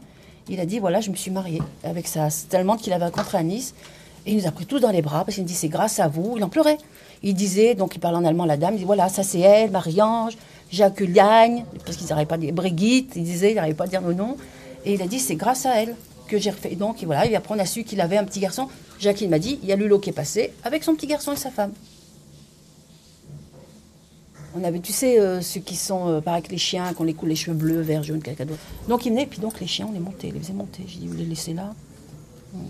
Il 0.50 0.60
a 0.60 0.66
dit, 0.66 0.80
voilà, 0.80 1.02
je 1.02 1.12
me 1.12 1.16
suis 1.16 1.30
marié 1.30 1.62
avec 1.84 2.08
sa 2.08 2.30
Allemande 2.54 2.80
qu'il 2.80 2.94
avait 2.94 3.06
rencontrée 3.06 3.38
à 3.38 3.44
Nice. 3.44 3.76
Et 4.26 4.32
il 4.32 4.38
nous 4.38 4.48
a 4.48 4.52
pris 4.52 4.66
tous 4.66 4.80
dans 4.80 4.90
les 4.90 5.04
bras 5.04 5.24
parce 5.24 5.36
qu'il 5.36 5.44
nous 5.44 5.48
dit, 5.48 5.54
c'est 5.54 5.70
grâce 5.70 6.00
à 6.00 6.08
vous. 6.08 6.34
Il 6.38 6.44
en 6.44 6.50
pleurait. 6.50 6.80
Il 7.22 7.36
disait, 7.36 7.76
donc 7.76 7.96
il 7.96 8.00
parlait 8.00 8.18
en 8.18 8.26
allemand 8.26 8.46
la 8.46 8.58
dame, 8.58 8.74
il 8.74 8.80
dit, 8.80 8.86
voilà, 8.86 9.08
ça 9.10 9.24
c'est 9.24 9.40
elle, 9.40 9.72
Marie-Ange, 9.72 10.38
Jacques 10.72 11.02
Liagne, 11.02 11.66
parce 11.86 11.98
qu'ils 11.98 12.08
n'arrivaient 12.08 12.26
pas 12.26 12.36
à 12.36 12.38
dire 12.40 12.54
Brigitte, 12.54 13.12
il 13.18 13.24
disait, 13.24 13.52
il 13.52 13.56
n'arrivait 13.56 13.76
pas 13.76 13.84
à 13.84 13.88
dire 13.88 14.02
nos 14.02 14.14
noms. 14.14 14.38
Et 14.86 14.94
il 14.94 15.02
a 15.02 15.08
dit, 15.08 15.20
c'est 15.20 15.36
grâce 15.36 15.66
à 15.66 15.82
elle 15.82 15.96
que 16.28 16.38
j'ai 16.38 16.50
refait. 16.50 16.76
Donc, 16.76 17.04
voilà, 17.04 17.26
et 17.26 17.36
après 17.36 17.54
on 17.54 17.60
a 17.60 17.66
su 17.66 17.84
qu'il 17.84 18.00
avait 18.02 18.18
un 18.18 18.24
petit 18.24 18.40
garçon. 18.40 18.68
Jacqueline 19.00 19.30
m'a 19.30 19.40
dit, 19.40 19.60
il 19.62 19.70
y 19.70 19.74
a 19.74 19.76
Lulo 19.76 20.00
qui 20.00 20.10
est 20.10 20.14
passé 20.14 20.54
avec 20.64 20.84
son 20.84 20.96
petit 20.96 21.08
garçon 21.08 21.34
et 21.34 21.36
sa 21.36 21.52
femme. 21.52 21.74
On 24.56 24.64
avait, 24.64 24.80
tu 24.80 24.92
sais, 24.92 25.20
euh, 25.20 25.42
ceux 25.42 25.60
qui 25.60 25.76
sont, 25.76 26.08
euh, 26.08 26.22
pareil 26.22 26.42
que 26.42 26.50
les 26.50 26.58
chiens, 26.58 26.92
qu'on 26.94 27.04
les 27.04 27.14
coule 27.14 27.30
les 27.30 27.36
cheveux 27.36 27.56
bleus, 27.56 27.82
verts, 27.82 28.04
jaunes, 28.04 28.20
d'autre. 28.20 28.60
Donc 28.88 29.06
ils 29.06 29.10
venaient, 29.12 29.28
puis 29.28 29.40
donc 29.40 29.60
les 29.60 29.68
chiens, 29.68 29.86
on 29.90 29.94
les 29.94 30.00
montait, 30.00 30.30
on 30.32 30.34
les 30.34 30.40
faisait 30.40 30.54
monter. 30.54 30.84
J'ai 30.88 31.00
dit, 31.00 31.08
vous 31.08 31.18
les 31.18 31.26
laissez 31.26 31.54
là 31.54 31.74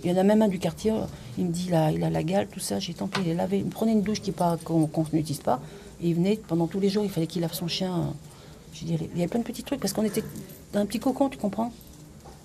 Il 0.03 0.11
y 0.11 0.13
en 0.13 0.17
a 0.17 0.23
même 0.23 0.41
un 0.41 0.49
du 0.49 0.59
quartier, 0.59 0.93
il 1.37 1.45
me 1.45 1.51
dit, 1.51 1.65
il 1.69 1.73
a, 1.75 1.91
il 1.91 2.03
a 2.03 2.09
la 2.09 2.23
gale, 2.23 2.47
tout 2.51 2.59
ça. 2.59 2.79
J'ai 2.79 2.93
tant 2.93 3.07
pis, 3.07 3.21
il 3.23 3.29
est 3.29 3.33
lavé. 3.33 3.59
Il 3.59 3.65
prenait 3.65 3.93
une 3.93 4.01
douche 4.01 4.21
qui 4.21 4.33
qu'on 4.33 4.89
n'utilise 5.13 5.39
pas. 5.41 5.61
Et 6.01 6.09
il 6.09 6.15
venait, 6.15 6.35
pendant 6.47 6.67
tous 6.67 6.79
les 6.81 6.89
jours, 6.89 7.03
il 7.05 7.09
fallait 7.09 7.27
qu'il 7.27 7.41
lave 7.41 7.53
son 7.53 7.67
chien. 7.67 8.13
J'ai 8.73 8.85
dit, 8.85 8.97
il 9.13 9.17
y 9.17 9.21
avait 9.21 9.27
plein 9.29 9.39
de 9.39 9.45
petits 9.45 9.63
trucs, 9.63 9.79
parce 9.79 9.93
qu'on 9.93 10.03
était 10.03 10.23
dans 10.73 10.81
un 10.81 10.85
petit 10.85 10.99
cocon, 10.99 11.29
tu 11.29 11.37
comprends? 11.37 11.71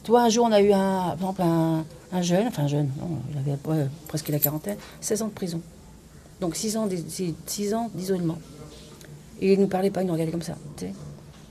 Tu 0.05 0.11
vois, 0.13 0.23
un 0.23 0.29
jour, 0.29 0.47
on 0.49 0.53
a 0.53 0.61
eu 0.61 0.73
un, 0.73 1.17
par 1.19 1.31
exemple, 1.33 1.43
un, 1.43 1.85
un 2.13 2.23
jeune, 2.23 2.47
enfin 2.49 2.65
un 2.65 2.69
jeune, 2.69 2.89
non, 3.01 3.09
il 3.33 3.39
avait 3.39 3.59
presque 4.07 4.29
la 4.29 4.39
quarantaine, 4.39 4.77
16 5.01 5.23
ans 5.23 5.27
de 5.29 5.33
prison. 5.33 5.61
Donc 6.41 6.57
6 6.57 6.77
ans, 6.77 6.87
d'is- 6.87 7.35
six 7.47 7.75
ans 7.75 7.91
d'isolement. 7.95 8.39
Et 9.45 9.53
il 9.53 9.59
ne 9.59 9.65
nous 9.65 9.69
parlait 9.69 9.91
pas, 9.91 10.01
il 10.01 10.07
nous 10.07 10.15
regardait 10.15 10.33
comme 10.33 10.41
ça. 10.41 10.55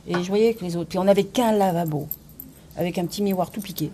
Et 0.08 0.14
je 0.16 0.28
voyais 0.28 0.56
que 0.56 0.66
les 0.66 0.76
autres. 0.76 0.90
Puis 0.90 0.98
on 0.98 1.04
n'avait 1.04 1.26
qu'un 1.26 1.52
lavabo, 1.52 2.08
avec 2.76 2.98
un 2.98 3.06
petit 3.06 3.22
miroir 3.22 3.52
tout 3.52 3.62
piqué. 3.62 3.92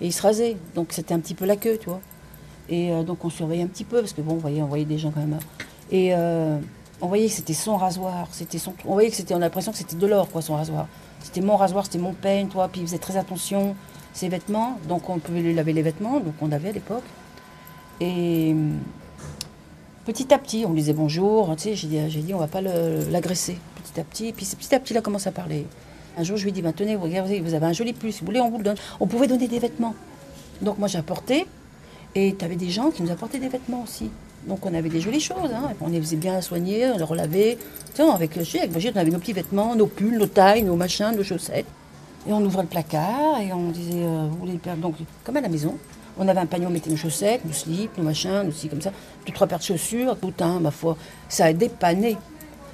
Et 0.00 0.06
il 0.06 0.12
se 0.12 0.22
rasait. 0.22 0.56
Donc 0.76 0.92
c'était 0.92 1.14
un 1.14 1.18
petit 1.18 1.34
peu 1.34 1.44
la 1.44 1.56
queue, 1.56 1.78
tu 1.80 1.88
vois. 1.88 2.00
Et 2.68 2.92
euh, 2.92 3.02
donc 3.02 3.24
on 3.24 3.28
surveillait 3.28 3.64
un 3.64 3.66
petit 3.66 3.82
peu, 3.82 3.98
parce 3.98 4.12
que 4.12 4.20
bon, 4.20 4.34
on 4.34 4.36
voyait, 4.36 4.62
on 4.62 4.66
voyait 4.66 4.84
des 4.84 4.98
gens 4.98 5.10
quand 5.10 5.18
même. 5.18 5.36
Et 5.90 6.14
euh, 6.14 6.58
on 7.00 7.08
voyait 7.08 7.26
que 7.26 7.32
c'était 7.32 7.54
son 7.54 7.76
rasoir. 7.76 8.28
C'était 8.30 8.58
son, 8.58 8.72
on 8.84 8.92
voyait 8.92 9.10
que 9.10 9.16
c'était, 9.16 9.34
on 9.34 9.38
a 9.38 9.40
l'impression 9.40 9.72
que 9.72 9.78
c'était 9.78 9.96
de 9.96 10.06
l'or, 10.06 10.30
quoi, 10.30 10.40
son 10.40 10.54
rasoir. 10.54 10.86
C'était 11.20 11.40
mon 11.40 11.56
rasoir, 11.56 11.86
c'était 11.86 11.98
mon 11.98 12.12
peigne, 12.12 12.46
toi. 12.46 12.68
Puis 12.68 12.82
il 12.82 12.86
faisait 12.86 12.98
très 12.98 13.16
attention. 13.16 13.74
Ses 14.14 14.28
vêtements, 14.28 14.78
donc 14.88 15.10
on 15.10 15.18
pouvait 15.18 15.42
lui 15.42 15.54
laver 15.54 15.72
les 15.72 15.82
vêtements, 15.82 16.20
donc 16.20 16.34
on 16.40 16.52
avait 16.52 16.68
à 16.68 16.72
l'époque. 16.72 17.04
Et 18.00 18.54
petit 20.08 20.32
à 20.32 20.38
petit, 20.38 20.64
on 20.66 20.72
lui 20.72 20.80
disait 20.80 20.94
bonjour, 20.94 21.54
tu 21.56 21.74
j'ai 21.74 21.86
dit, 21.86 22.00
j'ai 22.08 22.20
dit 22.22 22.32
on 22.32 22.38
va 22.38 22.46
pas 22.46 22.62
le- 22.62 23.10
l'agresser, 23.10 23.58
petit 23.84 24.00
à 24.00 24.04
petit. 24.04 24.32
Puis 24.32 24.46
petit 24.46 24.74
à 24.74 24.80
petit, 24.80 24.94
il 24.94 24.96
a 24.96 25.02
commencé 25.02 25.28
à 25.28 25.32
parler. 25.32 25.66
Un 26.16 26.22
jour, 26.22 26.38
je 26.38 26.44
lui 26.44 26.48
ai 26.48 26.52
dit, 26.52 26.62
ben, 26.62 26.72
tenez, 26.72 26.96
regardez, 26.96 27.40
vous 27.40 27.52
avez 27.52 27.66
un 27.66 27.74
joli 27.74 27.92
pull, 27.92 28.10
si 28.10 28.20
vous 28.20 28.26
voulez, 28.26 28.40
on 28.40 28.50
vous 28.50 28.56
le 28.56 28.64
donne. 28.64 28.76
On 29.00 29.06
pouvait 29.06 29.26
donner 29.26 29.46
des 29.48 29.58
vêtements. 29.58 29.94
Donc 30.62 30.78
moi, 30.78 30.88
j'ai 30.88 30.96
apporté, 30.98 31.46
et 32.14 32.34
tu 32.36 32.42
avais 32.44 32.56
des 32.56 32.70
gens 32.70 32.90
qui 32.90 33.02
nous 33.02 33.10
apportaient 33.10 33.38
des 33.38 33.48
vêtements 33.50 33.82
aussi. 33.82 34.10
Donc 34.46 34.64
on 34.64 34.72
avait 34.72 34.88
des 34.88 35.00
jolies 35.02 35.20
choses, 35.20 35.52
hein. 35.54 35.72
on 35.82 35.88
les 35.88 36.00
faisait 36.00 36.16
bien 36.16 36.40
soigner, 36.40 36.86
on 36.86 36.96
les 36.96 37.04
relavait. 37.04 37.58
Tu 37.94 38.00
avec, 38.00 38.34
avec 38.34 38.70
Brigitte, 38.72 38.92
on 38.96 39.00
avait 39.00 39.10
nos 39.10 39.18
petits 39.18 39.34
vêtements, 39.34 39.76
nos 39.76 39.86
pulls, 39.88 40.16
nos 40.16 40.26
tailles, 40.26 40.62
nos 40.62 40.76
machins, 40.76 41.12
nos 41.14 41.22
chaussettes. 41.22 41.66
Et 42.26 42.32
on 42.32 42.42
ouvrait 42.42 42.62
le 42.62 42.68
placard 42.68 43.40
et 43.42 43.52
on 43.52 43.68
disait, 43.70 44.02
euh, 44.02 44.26
vous 44.30 44.38
voulez 44.38 44.58
faire 44.58 44.76
Donc, 44.76 44.94
comme 45.22 45.36
à 45.36 45.40
la 45.42 45.48
maison, 45.48 45.76
on 46.18 46.28
avait 46.28 46.40
un 46.40 46.46
panier, 46.46 46.66
on 46.66 46.70
mettait 46.70 46.90
nos 46.90 46.96
chaussettes, 46.96 47.44
nos 47.44 47.52
slips, 47.52 47.96
nos 47.96 48.04
machins, 48.04 48.42
nos 48.42 48.52
ci, 48.52 48.68
comme 48.68 48.82
ça, 48.82 48.90
deux, 49.26 49.32
trois 49.32 49.46
paires 49.46 49.58
de 49.58 49.64
chaussures, 49.64 50.16
tout, 50.20 50.34
hein, 50.40 50.58
ma 50.60 50.70
foi. 50.70 50.96
Ça 51.28 51.46
a 51.46 51.52
dépanné. 51.52 52.16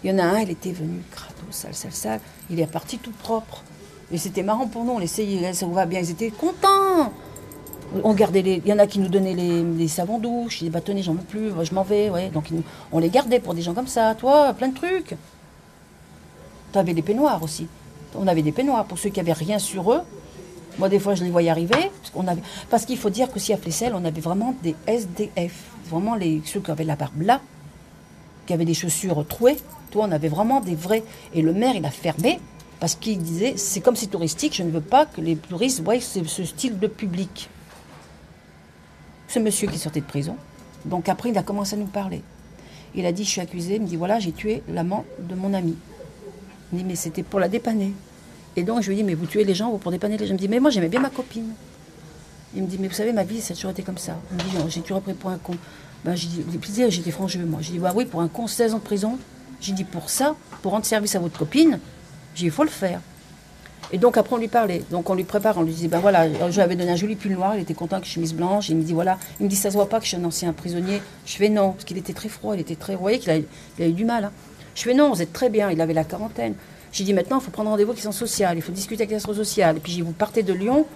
Il 0.03 0.11
y 0.11 0.15
en 0.15 0.19
a 0.19 0.25
un, 0.25 0.41
il 0.41 0.51
était 0.51 0.73
venu 0.73 1.03
crado, 1.11 1.35
sale, 1.51 1.75
sale, 1.75 1.93
sale. 1.93 2.21
Il 2.51 2.59
est 2.61 2.65
reparti 2.65 2.99
tout 2.99 3.13
propre. 3.13 3.63
Et 4.13 4.19
c'était 4.19 4.43
marrant 4.43 4.67
pour 4.67 4.85
nous, 4.85 4.93
on 4.93 4.99
l'essayait, 4.99 5.53
ça 5.53 5.67
va 5.67 5.87
bien, 5.87 6.01
ils 6.01 6.11
étaient 6.11 6.31
contents. 6.31 7.13
On 8.03 8.13
gardait 8.13 8.43
les. 8.43 8.63
Il 8.65 8.69
y 8.69 8.73
en 8.73 8.79
a 8.79 8.87
qui 8.87 8.99
nous 8.99 9.09
donnaient 9.09 9.35
les, 9.35 9.89
savons 9.89 10.19
douche, 10.19 10.61
les 10.63 10.71
bâtonnets, 10.71 11.03
j'en 11.03 11.15
veux 11.15 11.23
plus, 11.23 11.51
je 11.63 11.75
m'en 11.75 11.85
vais, 11.85 12.11
ouais. 12.11 12.29
Donc 12.29 12.49
on 12.93 12.99
les 12.99 13.09
gardait 13.09 13.41
pour 13.41 13.55
des 13.55 13.63
gens 13.63 13.75
comme 13.75 13.87
ça, 13.87 14.15
toi, 14.15 14.53
plein 14.53 14.69
de 14.69 14.75
trucs. 14.75 15.15
Tu 16.73 16.79
avais 16.79 16.93
des 16.93 17.03
peignoirs 17.03 17.43
aussi. 17.43 17.69
On 18.17 18.27
avait 18.27 18.43
des 18.43 18.53
peignoirs 18.53 18.85
pour 18.85 18.99
ceux 18.99 19.11
qui 19.11 19.21
avaient 19.21 19.33
rien 19.33 19.59
sur 19.59 19.93
eux. 19.93 20.01
Moi, 20.79 20.89
des 20.89 20.99
fois, 20.99 21.15
je 21.15 21.25
les 21.25 21.31
voyais 21.31 21.51
arriver. 21.51 21.91
Parce, 22.71 22.85
qu'il 22.85 22.99
faut 22.99 23.11
dire 23.11 23.31
qu'aussi 23.31 23.53
à 23.53 23.57
Flessel, 23.57 23.93
on 23.95 24.05
avait 24.05 24.21
vraiment 24.21 24.55
des 24.63 24.75
SDF. 24.87 25.53
Vraiment 25.87 26.15
les... 26.15 26.43
ceux 26.45 26.61
qui 26.61 26.71
avaient 26.71 26.85
la 26.85 26.97
barbe 26.97 27.23
là, 27.23 27.41
qui 28.47 28.53
avaient 28.53 28.65
des 28.65 28.75
chaussures 28.75 29.25
trouées. 29.27 29.57
Toi, 29.91 30.07
on 30.09 30.13
avait 30.13 30.29
vraiment 30.29 30.61
des 30.61 30.75
vrais. 30.75 31.05
Et 31.35 31.43
le 31.43 31.53
maire, 31.53 31.75
il 31.77 31.85
a 31.85 31.91
fermé 31.91 32.41
parce 32.81 32.97
qu'il 32.97 33.19
disait 33.19 33.55
c'est 33.57 33.81
comme 33.81 33.97
c'est 33.97 34.09
touristique, 34.09 34.55
je 34.55 34.63
ne 34.63 34.71
veux 34.71 34.81
pas 34.81 35.07
que 35.07 35.21
les 35.21 35.37
touristes 35.37 35.81
voient 35.81 36.01
ce, 36.01 36.25
ce 36.25 36.45
style 36.45 36.79
de 36.79 36.87
public. 36.87 37.49
Ce 39.29 39.39
monsieur 39.39 39.69
qui 39.69 39.79
sortait 39.79 40.01
de 40.01 40.07
prison. 40.07 40.37
Donc 40.85 41.09
après, 41.09 41.31
il 41.31 41.39
a 41.39 41.43
commencé 41.43 41.75
à 41.75 41.79
nous 41.79 41.87
parler. 41.87 42.23
Il 42.95 43.07
a 43.07 43.13
dit 43.13 43.25
je 43.25 43.31
suis 43.31 43.41
accusé. 43.41 43.77
Il 43.77 43.83
me 43.83 43.87
dit 43.87 43.97
voilà, 43.97 44.19
j'ai 44.19 44.33
tué 44.33 44.63
l'amant 44.69 45.05
de 45.19 45.35
mon 45.35 45.55
ami. 45.55 45.77
Il 46.73 46.79
me 46.79 46.83
dit 46.83 46.89
mais 46.89 46.97
c'était 46.97 47.23
pour 47.23 47.41
la 47.41 47.49
dépanner. 47.49 47.93
Et 48.57 48.63
donc 48.63 48.83
je 48.83 48.89
lui 48.89 48.97
dis 48.97 49.05
mais 49.05 49.15
vous 49.15 49.27
tuez 49.27 49.45
les 49.45 49.55
gens 49.55 49.71
vous 49.71 49.79
pour 49.79 49.91
dépanner 49.91 50.17
les 50.17 50.27
gens. 50.27 50.33
Il 50.33 50.35
me 50.35 50.39
dit 50.39 50.49
mais 50.49 50.61
moi 50.61 50.71
j'aimais 50.71 50.89
bien 50.89 51.01
ma 51.01 51.11
copine. 51.11 51.51
Il 52.55 52.63
me 52.63 52.69
dit 52.69 52.79
mais 52.81 52.89
vous 52.89 52.95
savez 52.95 53.13
ma 53.13 53.25
vie 53.25 53.41
ça 53.41 53.53
a 53.53 53.55
toujours 53.55 53.73
été 53.73 53.83
comme 53.83 53.99
ça. 53.99 54.17
Il 54.31 54.37
me 54.37 54.43
dit 54.43 54.71
j'ai 54.73 54.81
toujours 54.81 55.01
pris 55.03 55.15
pour 55.15 55.31
un 55.31 55.39
con. 55.39 55.55
Ben, 56.05 56.15
j'ai 56.15 56.29
dit, 56.29 56.45
j'étais 56.91 57.11
franc 57.11 57.27
jeu 57.29 57.45
moi. 57.45 57.61
J'ai 57.63 57.73
dit 57.73 57.79
bah 57.79 57.93
oui 57.95 58.05
pour 58.05 58.21
un 58.21 58.29
con 58.29 58.47
16 58.47 58.75
ans 58.75 58.79
de 58.79 58.83
prison. 58.83 59.19
J'ai 59.61 59.73
dit 59.73 59.85
pour 59.85 60.11
ça, 60.11 60.37
pour 60.63 60.73
rendre 60.73 60.85
service 60.85 61.15
à 61.17 61.19
votre 61.19 61.39
copine, 61.39 61.79
j'ai 62.35 62.41
dit 62.41 62.45
il 62.47 62.51
faut 62.51 62.65
le 62.65 62.69
faire. 62.69 63.01
Et 63.93 63.99
donc 63.99 64.17
après 64.17 64.35
on 64.35 64.39
lui 64.39 64.49
parlait. 64.49 64.83
Donc 64.91 65.09
on 65.11 65.15
lui 65.15 65.25
prépare, 65.25 65.57
on 65.59 65.63
lui 65.63 65.73
dit 65.73 65.89
ben 65.89 65.99
voilà, 65.99 66.29
je 66.51 66.55
lui 66.55 66.61
avais 66.61 66.77
donné 66.77 66.91
un 66.91 66.97
joli 66.97 67.17
pull 67.17 67.33
noir, 67.33 67.57
il 67.57 67.63
était 67.63 67.75
content 67.75 68.01
que 68.01 68.07
chemise 68.07 68.35
blanche. 68.35 68.69
Il 68.69 68.77
me 68.77 68.83
dit 68.83 68.93
voilà, 68.93 69.19
il 69.41 69.45
me 69.45 69.49
dit 69.51 69.57
ça 69.57 69.71
se 69.71 69.75
voit 69.77 69.89
pas 69.89 69.99
que 69.99 70.05
je 70.05 70.11
suis 70.11 70.17
un 70.19 70.25
ancien 70.25 70.53
prisonnier. 70.53 71.01
Je 71.27 71.37
fais 71.37 71.49
non, 71.49 71.73
parce 71.73 71.85
qu'il 71.85 71.97
était 71.99 72.13
très 72.13 72.29
froid, 72.29 72.55
il 72.55 72.61
était 72.61 72.77
très. 72.77 72.95
Vous 72.95 73.01
voyez 73.01 73.19
qu'il 73.19 73.31
a, 73.31 73.35
a 73.35 73.87
eu 73.87 73.93
du 73.93 74.05
mal. 74.05 74.25
hein. 74.25 74.33
Je 74.75 74.83
fais 74.83 74.95
non, 74.95 75.11
vous 75.11 75.23
êtes 75.23 75.33
très 75.33 75.49
bien, 75.51 75.71
il 75.71 75.81
avait 75.81 75.95
la 75.95 76.05
quarantaine. 76.05 76.55
J'ai 76.95 77.03
dit 77.03 77.13
maintenant 77.13 77.41
il 77.41 77.45
faut 77.45 77.51
prendre 77.51 77.71
rendez-vous 77.71 77.91
avec 77.91 77.99
les 77.99 78.05
centres 78.05 78.17
sociaux, 78.17 78.47
il 78.55 78.63
faut 78.63 78.71
discuter 78.73 79.03
avec 79.03 79.11
les 79.11 79.19
centres 79.19 79.35
sociaux. 79.35 79.65
Et 79.77 79.81
puis 79.81 79.91
j'ai 79.93 79.97
dit 79.99 80.03
vous 80.07 80.13
partez 80.13 80.43
de 80.45 80.53
Lyon. 80.53 80.87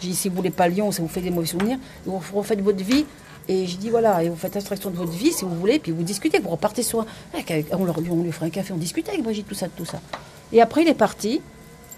J'ai 0.00 0.08
dit 0.08 0.14
si 0.14 0.28
vous 0.28 0.36
voulez 0.36 0.50
pas 0.50 0.68
Lyon, 0.68 0.92
ça 0.92 1.00
vous 1.00 1.08
fait 1.08 1.22
des 1.22 1.30
mauvais 1.30 1.46
souvenirs, 1.46 1.78
vous 2.04 2.18
refaites 2.34 2.60
votre 2.60 2.84
vie. 2.84 3.06
Et 3.48 3.66
j'ai 3.66 3.78
dit 3.78 3.88
voilà, 3.88 4.22
et 4.22 4.28
vous 4.28 4.36
faites 4.36 4.54
abstraction 4.54 4.90
de 4.90 4.96
votre 4.96 5.12
vie 5.12 5.32
si 5.32 5.44
vous 5.46 5.54
voulez, 5.54 5.78
puis 5.78 5.92
vous 5.92 6.02
discutez, 6.02 6.40
vous 6.40 6.50
repartez 6.50 6.82
sur. 6.82 7.06
On, 7.72 7.86
on 7.88 8.22
lui 8.22 8.32
ferait 8.32 8.46
un 8.46 8.50
café, 8.50 8.74
on 8.74 8.76
discutait 8.76 9.12
avec 9.12 9.22
Brigitte, 9.22 9.46
tout 9.48 9.54
ça, 9.54 9.68
tout 9.74 9.86
ça. 9.86 9.98
Et 10.52 10.60
après 10.60 10.82
il 10.82 10.88
est 10.88 10.94
parti. 10.94 11.40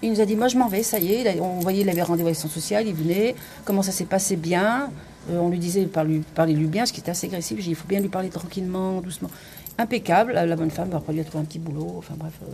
Il 0.01 0.11
nous 0.13 0.21
a 0.21 0.25
dit, 0.25 0.37
moi 0.37 0.47
je 0.47 0.57
m'en 0.57 0.69
vais, 0.69 0.81
ça 0.81 0.97
y 0.97 1.11
est. 1.11 1.39
On 1.41 1.59
voyait, 1.59 1.81
il 1.81 1.89
avait 1.89 2.01
rendez-vous 2.01 2.27
avec 2.29 2.39
son 2.39 2.47
social, 2.47 2.87
il 2.87 2.93
venait. 2.93 3.35
Comment 3.65 3.81
ça 3.81 3.91
s'est 3.91 4.05
passé 4.05 4.37
bien? 4.37 4.89
Euh, 5.29 5.37
On 5.39 5.49
lui 5.49 5.59
disait, 5.59 5.83
parlez- 5.87 6.21
parlez-lui 6.33 6.67
bien, 6.67 6.85
ce 6.85 6.93
qui 6.93 7.01
était 7.01 7.11
assez 7.11 7.27
agressif. 7.27 7.57
J'ai 7.57 7.63
dit, 7.63 7.69
il 7.71 7.75
faut 7.75 7.85
bien 7.87 7.99
lui 7.99 8.07
parler 8.07 8.29
tranquillement, 8.29 9.01
doucement. 9.01 9.29
Impeccable, 9.77 10.31
la, 10.31 10.45
la 10.45 10.55
bonne 10.55 10.71
femme, 10.71 10.91
après 10.93 11.11
lui 11.11 11.19
a 11.19 11.25
trouvé 11.25 11.41
un 11.41 11.45
petit 11.45 11.59
boulot, 11.59 11.95
enfin 11.97 12.13
bref, 12.17 12.31
euh, 12.43 12.53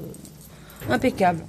impeccable. 0.89 1.43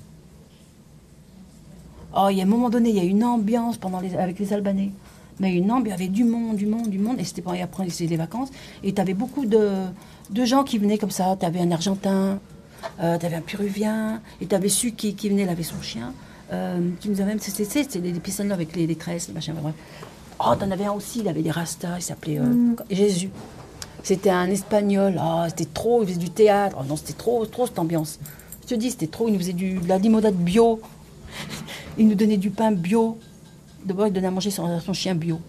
Oh, 2.16 2.28
il 2.30 2.38
y 2.38 2.40
a 2.40 2.44
un 2.44 2.48
moment 2.48 2.70
donné, 2.70 2.90
il 2.90 2.96
y 2.96 3.00
a 3.00 3.04
une 3.04 3.24
ambiance 3.24 3.76
pendant 3.76 4.00
les, 4.00 4.14
avec 4.16 4.38
les 4.38 4.52
Albanais. 4.52 4.90
Mais 5.38 5.54
une 5.54 5.70
ambiance, 5.70 5.98
il 5.98 6.02
y 6.02 6.06
avait 6.06 6.12
du 6.12 6.24
monde, 6.24 6.56
du 6.56 6.66
monde, 6.66 6.88
du 6.88 6.98
monde. 6.98 7.20
Et 7.20 7.24
c'était 7.24 7.42
et 7.54 7.62
après, 7.62 7.86
les 7.86 8.16
vacances. 8.16 8.48
Et 8.82 8.94
tu 8.94 9.00
avais 9.00 9.14
beaucoup 9.14 9.44
de, 9.44 9.70
de 10.30 10.44
gens 10.44 10.64
qui 10.64 10.78
venaient 10.78 10.98
comme 10.98 11.10
ça. 11.10 11.36
Tu 11.38 11.44
avais 11.44 11.60
un 11.60 11.70
Argentin, 11.70 12.38
euh, 13.00 13.18
tu 13.18 13.26
avais 13.26 13.36
un 13.36 13.42
Péruvien, 13.42 14.22
et 14.40 14.46
tu 14.46 14.54
avais 14.54 14.70
Su 14.70 14.92
qui, 14.92 15.14
qui 15.14 15.28
venait, 15.28 15.46
avait 15.48 15.62
son 15.62 15.82
chien. 15.82 16.14
Euh, 16.52 16.90
qui 17.00 17.10
nous 17.10 17.20
a 17.20 17.24
même. 17.24 17.38
C'était 17.40 17.64
c'était 17.64 17.98
des, 17.98 18.12
des 18.12 18.20
pissenlits 18.20 18.52
avec 18.52 18.74
les, 18.76 18.86
les 18.86 18.96
tresses, 18.96 19.28
les 19.28 19.34
machins, 19.34 19.52
bref. 19.60 19.74
Oh, 20.38 20.54
t'en 20.54 20.70
avais 20.70 20.84
un 20.84 20.92
aussi, 20.92 21.20
il 21.20 21.28
avait 21.28 21.42
des 21.42 21.50
rastas, 21.50 21.96
il 21.98 22.02
s'appelait 22.02 22.38
euh, 22.38 22.74
Jésus. 22.90 23.30
C'était 24.02 24.30
un 24.30 24.48
espagnol, 24.50 25.20
oh, 25.20 25.42
c'était 25.48 25.64
trop, 25.64 26.02
il 26.02 26.08
faisait 26.08 26.18
du 26.18 26.30
théâtre. 26.30 26.76
Oh 26.78 26.84
non, 26.88 26.94
c'était 26.96 27.14
trop, 27.14 27.44
trop 27.46 27.66
cette 27.66 27.78
ambiance. 27.78 28.20
Je 28.66 28.74
te 28.74 28.80
dis, 28.80 28.90
c'était 28.90 29.06
trop, 29.06 29.28
il 29.28 29.32
nous 29.32 29.38
faisait 29.38 29.52
du, 29.52 29.74
de 29.74 29.88
la 29.88 29.96
limonade 29.96 30.34
bio. 30.34 30.80
Il 31.98 32.08
nous 32.08 32.16
donnait 32.16 32.36
du 32.36 32.50
pain 32.50 32.72
bio. 32.72 33.16
D'abord, 33.84 34.06
il 34.06 34.12
donnait 34.12 34.26
à 34.26 34.30
manger 34.30 34.50
son, 34.50 34.92
chien 34.92 35.14
bio. 35.14 35.40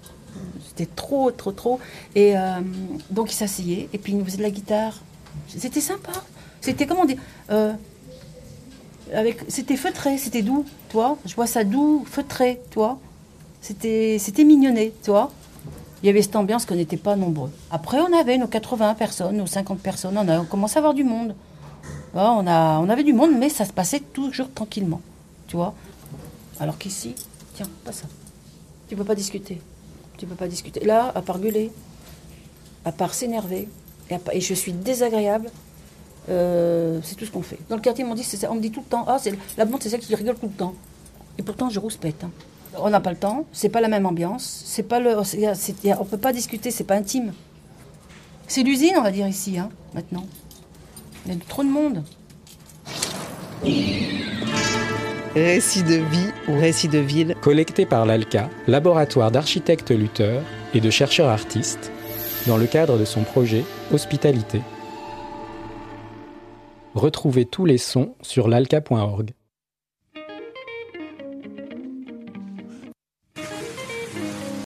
C'était 0.65 0.85
trop, 0.85 1.31
trop, 1.31 1.51
trop. 1.51 1.79
Et 2.15 2.37
euh, 2.37 2.61
donc, 3.09 3.31
il 3.31 3.35
s'asseyait 3.35 3.89
et 3.91 3.97
puis 3.97 4.13
il 4.13 4.19
nous 4.19 4.23
faisait 4.23 4.37
de 4.37 4.43
la 4.43 4.49
guitare. 4.49 5.01
C'était 5.49 5.81
sympa. 5.81 6.13
C'était, 6.61 6.85
comment 6.85 7.03
dire 7.03 7.17
euh, 7.49 7.73
avec, 9.13 9.39
C'était 9.49 9.75
feutré, 9.75 10.17
c'était 10.17 10.43
doux, 10.43 10.65
toi. 10.87 11.17
Je 11.25 11.35
vois 11.35 11.47
ça 11.47 11.65
doux, 11.65 12.05
feutré, 12.05 12.61
toi. 12.69 12.99
C'était, 13.59 14.17
c'était 14.19 14.45
mignonné, 14.45 14.93
toi. 15.03 15.31
Il 16.03 16.05
y 16.05 16.09
avait 16.09 16.21
cette 16.21 16.35
ambiance 16.35 16.65
qu'on 16.65 16.75
n'était 16.75 16.95
pas 16.95 17.15
nombreux. 17.15 17.51
Après, 17.71 17.99
on 17.99 18.17
avait 18.17 18.37
nos 18.37 18.47
80 18.47 18.93
personnes, 18.93 19.35
nos 19.35 19.47
50 19.47 19.79
personnes. 19.79 20.17
On 20.17 20.27
a 20.29 20.45
commencé 20.45 20.77
à 20.77 20.79
avoir 20.79 20.93
du 20.93 21.03
monde. 21.03 21.35
On, 22.23 22.47
a, 22.47 22.79
on 22.79 22.89
avait 22.89 23.03
du 23.03 23.13
monde, 23.13 23.31
mais 23.37 23.49
ça 23.49 23.65
se 23.65 23.73
passait 23.73 23.99
toujours 23.99 24.51
tranquillement. 24.51 25.01
Tu 25.47 25.55
vois 25.55 25.73
Alors 26.59 26.77
qu'ici, 26.77 27.15
tiens, 27.53 27.67
pas 27.85 27.91
ça. 27.91 28.05
Tu 28.89 28.95
peux 28.95 29.03
pas 29.03 29.15
discuter. 29.15 29.61
Tu 30.17 30.25
peux 30.25 30.35
pas 30.35 30.47
discuter. 30.47 30.83
Là, 30.85 31.11
à 31.13 31.21
part 31.21 31.39
gueuler, 31.39 31.71
à 32.85 32.91
part 32.91 33.13
s'énerver, 33.13 33.67
et, 34.31 34.41
je 34.41 34.53
suis 34.53 34.71
désagréable, 34.71 35.51
euh, 36.29 36.99
c'est 37.03 37.15
tout 37.15 37.25
ce 37.25 37.31
qu'on 37.31 37.41
fait. 37.41 37.59
Dans 37.69 37.75
le 37.75 37.81
quartier, 37.81 38.03
on, 38.05 38.15
dit, 38.15 38.23
ça, 38.23 38.51
me 38.53 38.59
dit 38.59 38.71
tout 38.71 38.79
le 38.81 38.85
temps, 38.85 39.05
ah, 39.07 39.17
c'est 39.21 39.33
la 39.57 39.65
blonde, 39.65 39.81
c'est 39.83 39.89
celle 39.89 39.99
qui 39.99 40.15
rigole 40.15 40.35
tout 40.35 40.47
le 40.47 40.53
temps. 40.53 40.73
Et 41.37 41.43
pourtant, 41.43 41.69
je 41.69 41.79
rouspète. 41.79 42.23
hein. 42.23 42.31
On 42.79 42.89
n'a 42.89 42.99
pas 42.99 43.11
le 43.11 43.17
temps, 43.17 43.45
c'est 43.53 43.69
pas 43.69 43.81
la 43.81 43.87
même 43.87 44.05
ambiance, 44.05 44.63
c'est 44.65 44.83
pas 44.83 44.99
le, 44.99 45.17
a- 45.17 46.01
on 46.01 46.05
peut 46.05 46.17
pas 46.17 46.33
discuter, 46.33 46.69
c'est 46.71 46.83
pas 46.83 46.95
intime. 46.95 47.33
C'est 48.47 48.63
l'usine, 48.63 48.93
on 48.97 49.01
va 49.01 49.11
dire 49.11 49.27
ici, 49.27 49.57
hein, 49.57 49.69
maintenant. 49.93 50.25
Il 51.27 51.33
y 51.33 51.35
a 51.35 51.39
trop 51.45 51.63
de 51.63 51.67
monde. 51.67 52.03
Récit 55.35 55.83
de 55.83 55.95
vie 55.95 56.31
ou 56.47 56.57
récit 56.57 56.87
de 56.87 56.99
ville, 56.99 57.35
collecté 57.41 57.85
par 57.85 58.05
l'ALCA, 58.05 58.49
laboratoire 58.65 59.29
d'architectes 59.29 59.91
lutteurs 59.91 60.41
et 60.73 60.79
de 60.79 60.89
chercheurs 60.89 61.27
artistes, 61.27 61.91
dans 62.47 62.55
le 62.55 62.65
cadre 62.65 62.97
de 62.97 63.03
son 63.03 63.23
projet 63.23 63.65
Hospitalité. 63.91 64.61
Retrouvez 66.95 67.43
tous 67.43 67.65
les 67.65 67.77
sons 67.77 68.15
sur 68.21 68.47
l'alca.org. 68.47 69.31